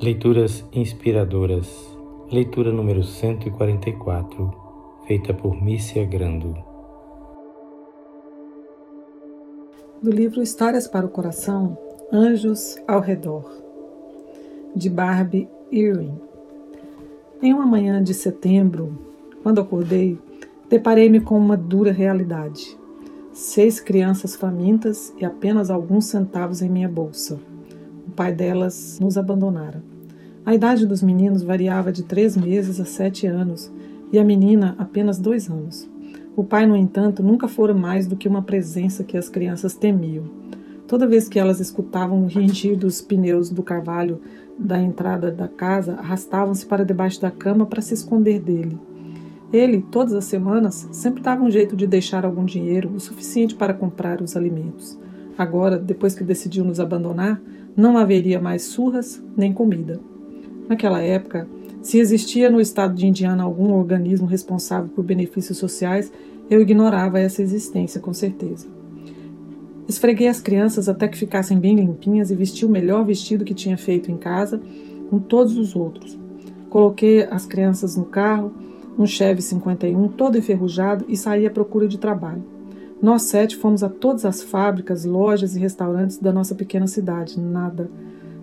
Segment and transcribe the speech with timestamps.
[0.00, 1.96] Leituras inspiradoras.
[2.30, 4.52] Leitura número 144,
[5.06, 6.56] feita por Mícia Grando.
[10.02, 11.78] Do livro Histórias para o Coração,
[12.12, 13.48] Anjos ao Redor,
[14.74, 16.18] de Barbie Irwin.
[17.40, 18.98] Em uma manhã de setembro,
[19.42, 20.18] quando acordei,
[20.68, 22.76] deparei-me com uma dura realidade.
[23.32, 27.38] Seis crianças famintas e apenas alguns centavos em minha bolsa.
[28.08, 29.91] O pai delas nos abandonara.
[30.44, 33.72] A idade dos meninos variava de três meses a sete anos
[34.12, 35.88] e a menina apenas dois anos.
[36.34, 40.24] O pai, no entanto, nunca fora mais do que uma presença que as crianças temiam.
[40.88, 44.20] Toda vez que elas escutavam o ringir dos pneus do carvalho
[44.58, 48.76] da entrada da casa, arrastavam-se para debaixo da cama para se esconder dele.
[49.52, 53.74] Ele, todas as semanas, sempre dava um jeito de deixar algum dinheiro, o suficiente para
[53.74, 54.98] comprar os alimentos.
[55.38, 57.40] Agora, depois que decidiu nos abandonar,
[57.76, 60.00] não haveria mais surras nem comida.
[60.68, 61.48] Naquela época,
[61.82, 66.12] se existia no estado de Indiana algum organismo responsável por benefícios sociais,
[66.48, 68.66] eu ignorava essa existência com certeza.
[69.88, 73.76] Esfreguei as crianças até que ficassem bem limpinhas e vesti o melhor vestido que tinha
[73.76, 74.60] feito em casa,
[75.10, 76.18] com todos os outros.
[76.70, 78.52] Coloquei as crianças no carro,
[78.98, 82.42] um Chevy 51, todo enferrujado, e saí à procura de trabalho.
[83.02, 87.38] Nós sete fomos a todas as fábricas, lojas e restaurantes da nossa pequena cidade.
[87.38, 87.90] Nada.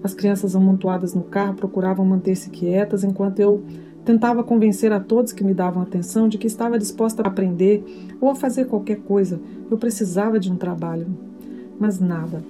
[0.04, 3.64] As crianças amontoadas no carro procuravam manter-se quietas enquanto eu
[4.06, 7.84] tentava convencer a todos que me davam atenção de que estava disposta a aprender
[8.20, 9.40] ou a fazer qualquer coisa.
[9.70, 11.08] Eu precisava de um trabalho.
[11.80, 12.42] Mas nada.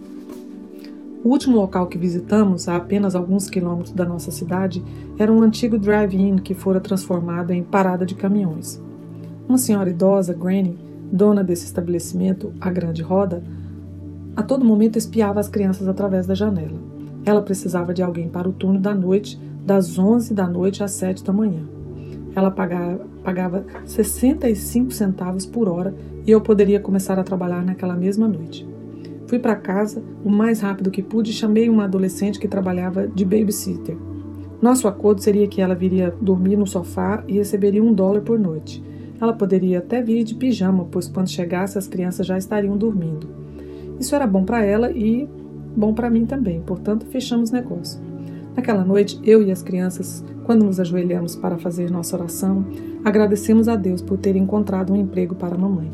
[1.23, 4.81] O último local que visitamos, a apenas alguns quilômetros da nossa cidade,
[5.17, 8.81] era um antigo drive-in que fora transformado em parada de caminhões.
[9.47, 10.77] Uma senhora idosa, Granny,
[11.11, 13.43] dona desse estabelecimento, a Grande Roda,
[14.33, 16.88] a todo momento espiava as crianças através da janela.
[17.25, 21.23] Ela precisava de alguém para o turno da noite, das 11 da noite às 7
[21.23, 21.61] da manhã.
[22.35, 25.93] Ela pagava, pagava 65 centavos por hora
[26.25, 28.67] e eu poderia começar a trabalhar naquela mesma noite.
[29.27, 33.23] Fui para casa o mais rápido que pude e chamei uma adolescente que trabalhava de
[33.23, 33.95] babysitter.
[34.61, 38.83] Nosso acordo seria que ela viria dormir no sofá e receberia um dólar por noite.
[39.21, 43.27] Ela poderia até vir de pijama, pois quando chegasse as crianças já estariam dormindo.
[43.99, 45.29] Isso era bom para ela e
[45.79, 48.01] bom para mim também, portanto, fechamos negócio.
[48.55, 52.65] Naquela noite, eu e as crianças, quando nos ajoelhamos para fazer nossa oração,
[53.05, 55.89] agradecemos a Deus por ter encontrado um emprego para a mamãe.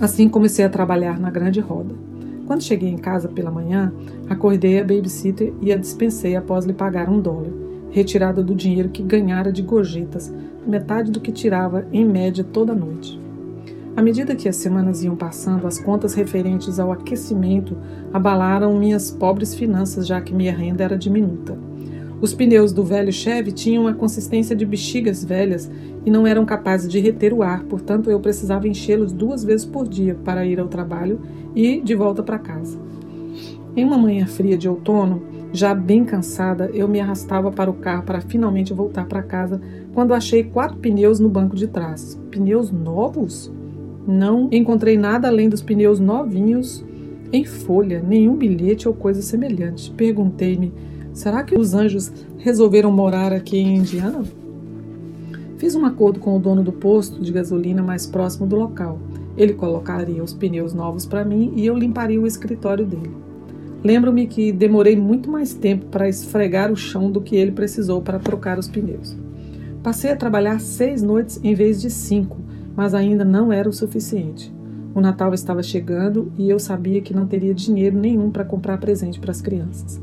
[0.00, 1.94] Assim comecei a trabalhar na grande roda.
[2.46, 3.92] Quando cheguei em casa pela manhã,
[4.28, 7.50] acordei a babysitter e a dispensei após lhe pagar um dólar,
[7.90, 10.32] retirada do dinheiro que ganhara de gorjetas,
[10.64, 13.20] metade do que tirava em média toda noite.
[13.94, 17.76] À medida que as semanas iam passando, as contas referentes ao aquecimento
[18.10, 21.58] abalaram minhas pobres finanças, já que minha renda era diminuta.
[22.18, 25.70] Os pneus do velho Chevy tinham a consistência de bexigas velhas
[26.06, 29.86] e não eram capazes de reter o ar, portanto eu precisava enchê-los duas vezes por
[29.86, 31.20] dia para ir ao trabalho
[31.54, 32.78] e de volta para casa.
[33.76, 38.04] Em uma manhã fria de outono, já bem cansada, eu me arrastava para o carro
[38.04, 39.60] para finalmente voltar para casa
[39.92, 42.18] quando achei quatro pneus no banco de trás.
[42.30, 43.52] Pneus novos?
[44.06, 46.84] Não encontrei nada além dos pneus novinhos
[47.32, 49.90] em folha, nenhum bilhete ou coisa semelhante.
[49.92, 50.72] Perguntei-me:
[51.12, 54.22] será que os anjos resolveram morar aqui em Indiana?
[55.56, 58.98] Fiz um acordo com o dono do posto de gasolina mais próximo do local.
[59.36, 63.12] Ele colocaria os pneus novos para mim e eu limparia o escritório dele.
[63.84, 68.18] Lembro-me que demorei muito mais tempo para esfregar o chão do que ele precisou para
[68.18, 69.16] trocar os pneus.
[69.82, 72.38] Passei a trabalhar seis noites em vez de cinco,
[72.76, 74.52] mas ainda não era o suficiente.
[74.94, 79.18] O Natal estava chegando e eu sabia que não teria dinheiro nenhum para comprar presente
[79.18, 80.00] para as crianças.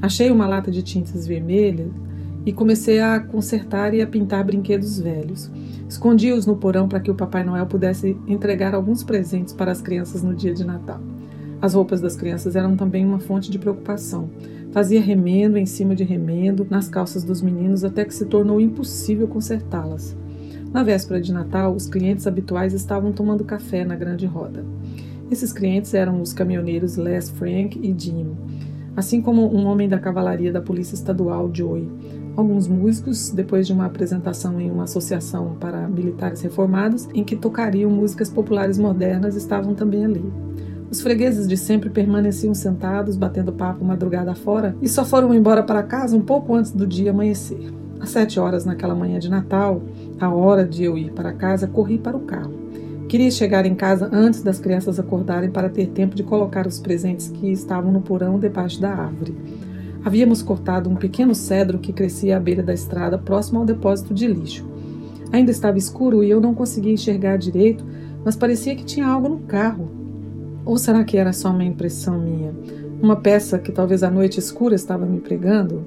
[0.00, 1.90] Achei uma lata de tintas vermelhas
[2.44, 5.50] e comecei a consertar e a pintar brinquedos velhos.
[5.88, 10.22] Escondi-os no porão para que o Papai Noel pudesse entregar alguns presentes para as crianças
[10.22, 11.00] no dia de Natal.
[11.60, 14.28] As roupas das crianças eram também uma fonte de preocupação.
[14.72, 19.28] Fazia remendo em cima de remendo nas calças dos meninos até que se tornou impossível
[19.28, 20.16] consertá-las.
[20.72, 24.64] Na véspera de Natal, os clientes habituais estavam tomando café na grande roda.
[25.30, 28.34] Esses clientes eram os caminhoneiros Les Frank e Jim,
[28.96, 31.86] assim como um homem da cavalaria da Polícia Estadual, Joey.
[32.34, 37.90] Alguns músicos, depois de uma apresentação em uma associação para militares reformados, em que tocariam
[37.90, 40.24] músicas populares modernas, estavam também ali.
[40.90, 45.82] Os fregueses de sempre permaneciam sentados, batendo papo madrugada fora, e só foram embora para
[45.82, 47.81] casa um pouco antes do dia amanhecer.
[48.02, 49.80] Às sete horas naquela manhã de Natal,
[50.18, 52.52] a hora de eu ir para casa, corri para o carro.
[53.08, 57.28] Queria chegar em casa antes das crianças acordarem para ter tempo de colocar os presentes
[57.28, 59.36] que estavam no porão debaixo da árvore.
[60.04, 64.26] Havíamos cortado um pequeno cedro que crescia à beira da estrada, próximo ao depósito de
[64.26, 64.66] lixo.
[65.30, 67.84] Ainda estava escuro e eu não conseguia enxergar direito,
[68.24, 69.88] mas parecia que tinha algo no carro.
[70.64, 72.52] Ou será que era só uma impressão minha?
[73.00, 75.86] Uma peça que talvez a noite escura estava me pregando?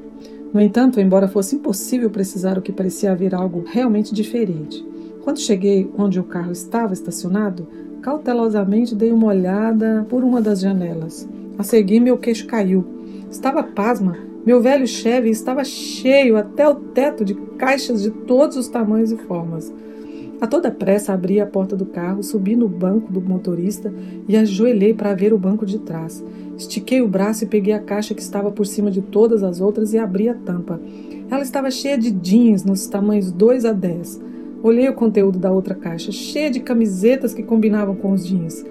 [0.55, 4.81] No entanto, embora fosse impossível precisar o que parecia haver algo realmente diferente.
[5.21, 7.67] Quando cheguei onde o carro estava estacionado,
[8.01, 11.27] cautelosamente dei uma olhada por uma das janelas.
[11.57, 12.85] A seguir, meu queixo caiu.
[13.29, 18.67] Estava pasma meu velho Chevy estava cheio até o teto de caixas de todos os
[18.67, 19.73] tamanhos e formas.
[20.39, 23.91] A toda pressa abri a porta do carro, subi no banco do motorista
[24.27, 26.23] e ajoelhei para ver o banco de trás.
[26.57, 29.93] Estiquei o braço e peguei a caixa que estava por cima de todas as outras
[29.93, 30.79] e abri a tampa.
[31.29, 34.21] Ela estava cheia de jeans nos tamanhos 2 a 10.
[34.63, 38.65] Olhei o conteúdo da outra caixa, cheia de camisetas que combinavam com os jeans.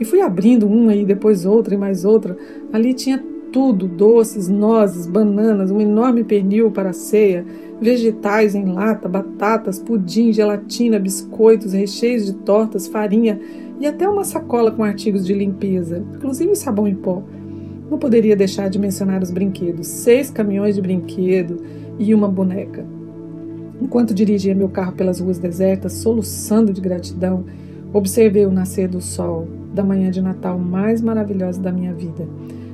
[0.00, 2.36] E fui abrindo uma e depois outra e mais outra.
[2.72, 7.44] Ali tinha tudo, doces, nozes, bananas, um enorme pernil para a ceia,
[7.80, 13.40] vegetais em lata, batatas, pudim, gelatina, biscoitos, recheios de tortas, farinha
[13.80, 17.22] e até uma sacola com artigos de limpeza, inclusive sabão em pó.
[17.90, 21.62] Não poderia deixar de mencionar os brinquedos, seis caminhões de brinquedo
[21.98, 22.84] e uma boneca.
[23.80, 27.44] Enquanto dirigia meu carro pelas ruas desertas, soluçando de gratidão,
[27.92, 32.26] observei o nascer do sol da manhã de Natal mais maravilhosa da minha vida.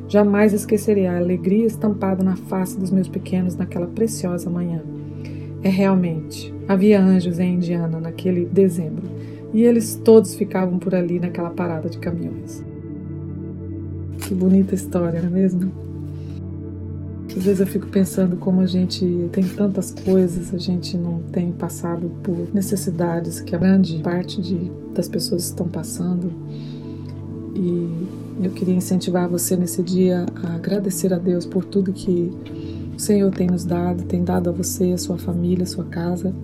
[0.09, 4.83] Jamais esquecerei a alegria estampada na face dos meus pequenos naquela preciosa manhã.
[5.63, 9.05] É realmente, havia anjos em Indiana naquele dezembro,
[9.55, 12.63] e eles todos ficavam por ali naquela parada de caminhões.
[14.19, 15.73] Que bonita história, não é mesmo?
[17.37, 21.53] Às vezes eu fico pensando como a gente tem tantas coisas, a gente não tem
[21.53, 26.33] passado por necessidades que a grande parte de, das pessoas estão passando.
[27.55, 32.33] E eu queria incentivar você nesse dia a agradecer a Deus por tudo que
[32.97, 36.35] o Senhor tem nos dado, tem dado a você, a sua família, a sua casa,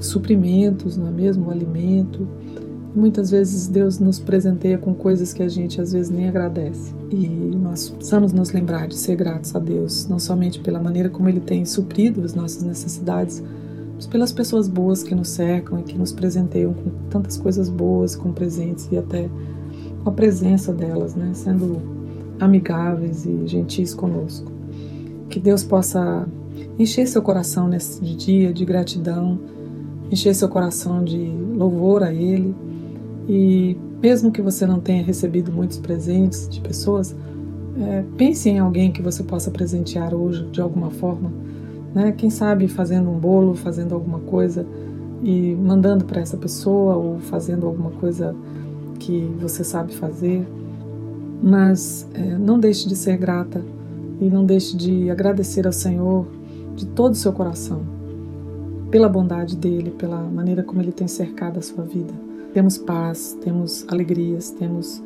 [0.00, 1.48] suprimentos, não é mesmo?
[1.48, 2.26] O alimento.
[2.94, 6.94] Muitas vezes Deus nos presenteia com coisas que a gente às vezes nem agradece.
[7.10, 11.28] E nós precisamos nos lembrar de ser gratos a Deus, não somente pela maneira como
[11.28, 13.42] Ele tem suprido as nossas necessidades,
[13.94, 18.16] mas pelas pessoas boas que nos cercam e que nos presenteiam com tantas coisas boas,
[18.16, 19.28] com presentes e até
[20.02, 21.80] com a presença delas, né, sendo
[22.40, 24.50] amigáveis e gentis conosco.
[25.28, 26.26] Que Deus possa
[26.78, 29.38] encher seu coração nesse dia de gratidão,
[30.10, 32.54] encher seu coração de louvor a Ele.
[33.28, 37.14] E mesmo que você não tenha recebido muitos presentes de pessoas,
[37.80, 41.30] é, pense em alguém que você possa presentear hoje de alguma forma.
[41.94, 42.12] Né?
[42.12, 44.66] Quem sabe fazendo um bolo, fazendo alguma coisa
[45.22, 48.34] e mandando para essa pessoa ou fazendo alguma coisa
[48.98, 50.46] que você sabe fazer,
[51.42, 53.62] mas é, não deixe de ser grata
[54.20, 56.26] e não deixe de agradecer ao Senhor
[56.74, 57.97] de todo o seu coração
[58.90, 62.12] pela bondade dele, pela maneira como ele tem cercado a sua vida.
[62.52, 65.02] Temos paz, temos alegrias, temos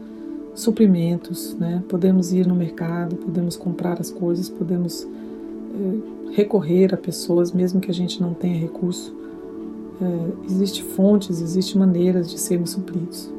[0.55, 1.83] suprimentos, né?
[1.89, 7.91] Podemos ir no mercado, podemos comprar as coisas, podemos é, recorrer a pessoas, mesmo que
[7.91, 9.15] a gente não tenha recurso.
[10.01, 13.31] É, Existem fontes, existem maneiras de sermos supridos.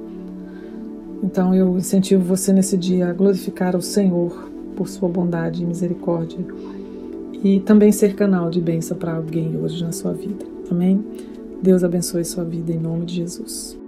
[1.23, 6.39] Então eu incentivo você nesse dia a glorificar o Senhor por sua bondade e misericórdia
[7.43, 10.45] e também ser canal de bênção para alguém hoje na sua vida.
[10.71, 11.03] Amém?
[11.62, 13.82] Deus abençoe sua vida em nome de Jesus.